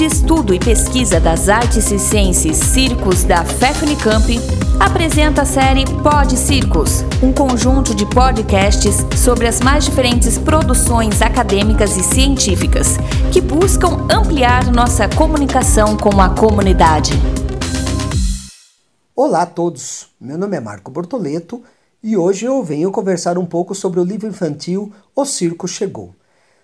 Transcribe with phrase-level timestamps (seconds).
[0.00, 4.38] de Estudo e Pesquisa das Artes e Ciências Circos da FEFNICAMP
[4.80, 11.98] apresenta a série Pod Circos, um conjunto de podcasts sobre as mais diferentes produções acadêmicas
[11.98, 12.96] e científicas
[13.30, 17.12] que buscam ampliar nossa comunicação com a comunidade.
[19.14, 21.62] Olá a todos, meu nome é Marco Bortoleto
[22.02, 26.14] e hoje eu venho conversar um pouco sobre o livro infantil O Circo Chegou.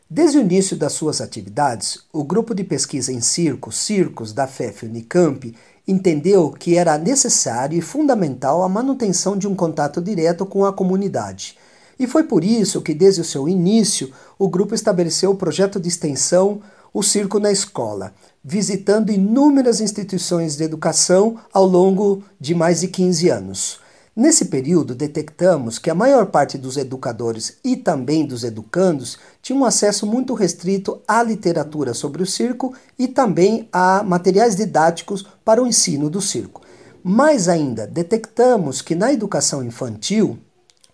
[0.09, 4.87] Desde o início das suas atividades, o grupo de pesquisa em circo, Circos, da FEF
[4.87, 5.52] Unicamp,
[5.87, 11.59] entendeu que era necessário e fundamental a manutenção de um contato direto com a comunidade.
[11.98, 15.88] E foi por isso que, desde o seu início, o grupo estabeleceu o projeto de
[15.88, 16.61] extensão
[16.95, 18.14] O Circo na Escola,
[18.45, 23.80] visitando inúmeras instituições de educação ao longo de mais de 15 anos.
[24.16, 30.06] Nesse período, detectamos que a maior parte dos educadores e também dos educandos tinham acesso
[30.06, 36.08] muito restrito à literatura sobre o circo e também a materiais didáticos para o ensino
[36.08, 36.62] do circo.
[37.05, 40.39] Mais ainda, detectamos que na educação infantil,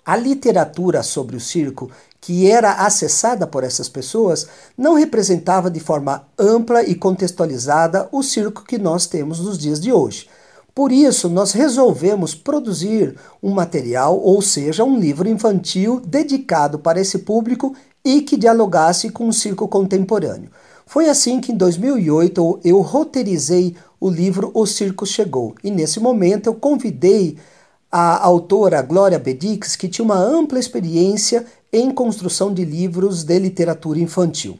[0.05, 6.27] a literatura sobre o circo que era acessada por essas pessoas não representava de forma
[6.36, 10.29] ampla e contextualizada o circo que nós temos nos dias de hoje.
[10.75, 17.19] Por isso, nós resolvemos produzir um material, ou seja, um livro infantil dedicado para esse
[17.19, 20.51] público e que dialogasse com o circo contemporâneo.
[20.87, 26.48] Foi assim que em 2008 eu roteirizei o livro O Circo Chegou e nesse momento
[26.48, 27.36] eu convidei
[27.91, 34.01] a autora Glória Bedix, que tinha uma ampla experiência em construção de livros de literatura
[34.01, 34.59] infantil.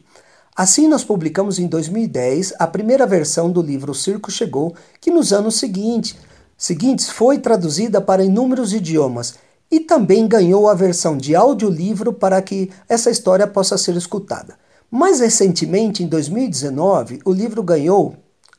[0.55, 5.33] Assim, nós publicamos em 2010 a primeira versão do livro O Circo Chegou, que nos
[5.33, 6.15] anos seguintes,
[6.55, 9.33] seguintes foi traduzida para inúmeros idiomas
[9.71, 14.55] e também ganhou a versão de audiolivro para que essa história possa ser escutada.
[14.91, 18.15] Mais recentemente, em 2019, o livro ganhou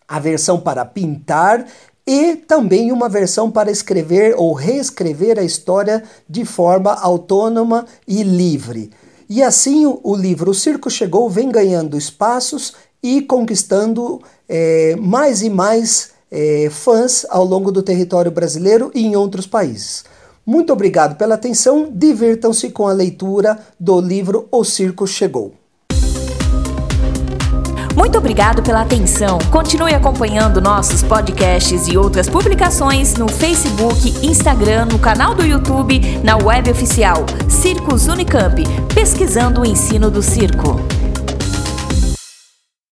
[0.08, 1.64] a versão para pintar
[2.04, 8.90] e também uma versão para escrever ou reescrever a história de forma autônoma e livre.
[9.34, 12.72] E assim o, livro O Circo Chegou vem ganhando espaços
[13.02, 19.17] e conquistando é, mais e mais é, fãs ao longo do território brasileiro e em
[19.17, 20.05] outros países.
[20.46, 25.52] Muito obrigado pela atenção, divirtam-se com a leitura do livro O Circo Chegou.
[28.04, 29.38] Muito obrigado pela atenção.
[29.50, 36.36] Continue acompanhando nossos podcasts e outras publicações no Facebook, Instagram, no canal do YouTube, na
[36.36, 38.62] web oficial Circos Unicamp,
[38.94, 40.78] pesquisando o ensino do circo.